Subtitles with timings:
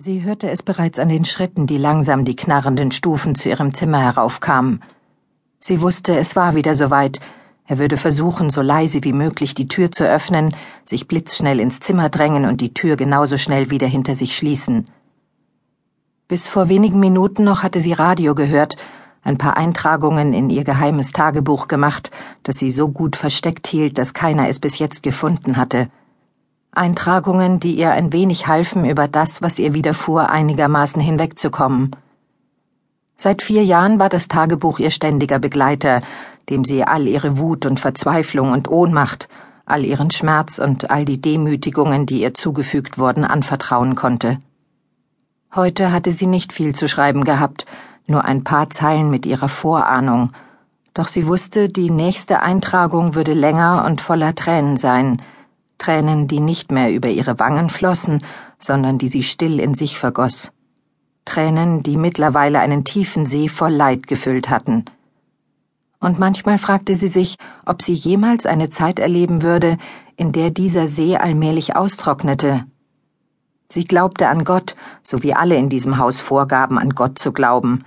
[0.00, 4.00] Sie hörte es bereits an den Schritten, die langsam die knarrenden Stufen zu ihrem Zimmer
[4.00, 4.80] heraufkamen.
[5.58, 7.18] Sie wusste, es war wieder soweit.
[7.66, 12.10] Er würde versuchen, so leise wie möglich die Tür zu öffnen, sich blitzschnell ins Zimmer
[12.10, 14.84] drängen und die Tür genauso schnell wieder hinter sich schließen.
[16.28, 18.76] Bis vor wenigen Minuten noch hatte sie Radio gehört,
[19.24, 22.12] ein paar Eintragungen in ihr geheimes Tagebuch gemacht,
[22.44, 25.90] das sie so gut versteckt hielt, dass keiner es bis jetzt gefunden hatte.
[26.72, 31.96] Eintragungen, die ihr ein wenig halfen, über das, was ihr widerfuhr, einigermaßen hinwegzukommen.
[33.16, 36.00] Seit vier Jahren war das Tagebuch ihr ständiger Begleiter,
[36.48, 39.28] dem sie all ihre Wut und Verzweiflung und Ohnmacht,
[39.66, 44.38] all ihren Schmerz und all die Demütigungen, die ihr zugefügt wurden, anvertrauen konnte.
[45.54, 47.66] Heute hatte sie nicht viel zu schreiben gehabt,
[48.06, 50.30] nur ein paar Zeilen mit ihrer Vorahnung,
[50.94, 55.22] doch sie wusste, die nächste Eintragung würde länger und voller Tränen sein,
[55.78, 58.22] Tränen, die nicht mehr über ihre Wangen flossen,
[58.58, 60.52] sondern die sie still in sich vergoss.
[61.24, 64.84] Tränen, die mittlerweile einen tiefen See voll Leid gefüllt hatten.
[66.00, 69.78] Und manchmal fragte sie sich, ob sie jemals eine Zeit erleben würde,
[70.16, 72.64] in der dieser See allmählich austrocknete.
[73.70, 77.84] Sie glaubte an Gott, so wie alle in diesem Haus vorgaben, an Gott zu glauben.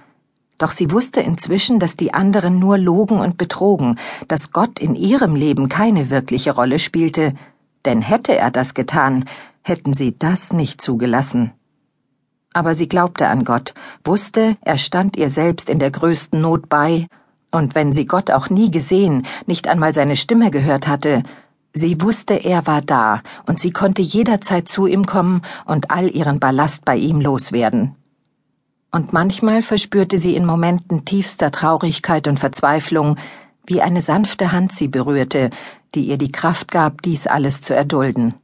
[0.60, 5.36] Doch sie wusste inzwischen, dass die anderen nur logen und betrogen, dass Gott in ihrem
[5.36, 7.34] Leben keine wirkliche Rolle spielte,
[7.86, 9.26] denn hätte er das getan,
[9.62, 11.52] hätten sie das nicht zugelassen.
[12.54, 17.08] Aber sie glaubte an Gott, wusste, er stand ihr selbst in der größten Not bei,
[17.52, 21.24] und wenn sie Gott auch nie gesehen, nicht einmal seine Stimme gehört hatte,
[21.74, 26.40] sie wusste, er war da, und sie konnte jederzeit zu ihm kommen und all ihren
[26.40, 27.96] Ballast bei ihm loswerden.
[28.92, 33.16] Und manchmal verspürte sie in Momenten tiefster Traurigkeit und Verzweiflung,
[33.66, 35.50] wie eine sanfte Hand sie berührte,
[35.96, 38.36] die ihr die Kraft gab, dies alles zu erdulden.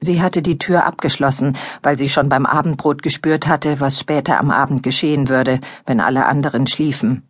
[0.00, 4.50] Sie hatte die Tür abgeschlossen, weil sie schon beim Abendbrot gespürt hatte, was später am
[4.50, 7.22] Abend geschehen würde, wenn alle anderen schliefen.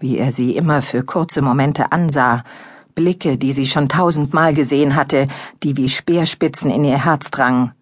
[0.00, 2.42] Wie er sie immer für kurze Momente ansah,
[2.96, 5.28] Blicke, die sie schon tausendmal gesehen hatte,
[5.62, 7.72] die wie Speerspitzen in ihr Herz drangen.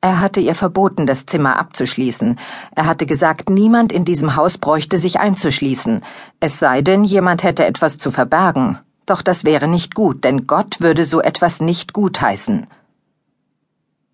[0.00, 2.38] Er hatte ihr verboten, das Zimmer abzuschließen.
[2.74, 6.02] Er hatte gesagt, niemand in diesem Haus bräuchte sich einzuschließen,
[6.40, 8.78] es sei denn, jemand hätte etwas zu verbergen.
[9.06, 12.66] Doch das wäre nicht gut, denn Gott würde so etwas nicht gutheißen.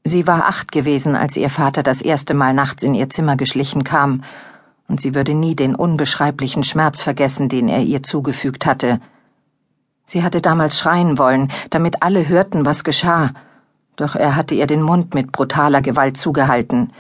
[0.05, 3.85] Sie war acht gewesen, als ihr Vater das erste Mal nachts in ihr Zimmer geschlichen
[3.85, 4.23] kam,
[4.89, 9.01] und sie würde nie den unbeschreiblichen Schmerz vergessen, den er ihr zugefügt hatte.
[10.05, 13.31] Sie hatte damals schreien wollen, damit alle hörten, was geschah,
[13.97, 16.93] doch er hatte ihr den Mund mit brutaler Gewalt zugehalten.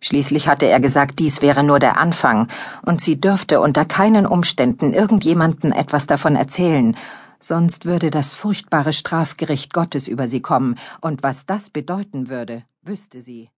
[0.00, 2.48] Schließlich hatte er gesagt, dies wäre nur der Anfang,
[2.82, 6.96] und sie dürfte unter keinen Umständen irgendjemanden etwas davon erzählen,
[7.46, 13.20] sonst würde das furchtbare Strafgericht Gottes über sie kommen, und was das bedeuten würde, wüsste
[13.20, 13.50] sie.